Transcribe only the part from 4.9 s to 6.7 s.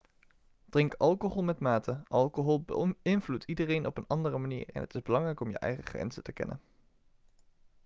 is belangrijk om je eigen grenzen te kennen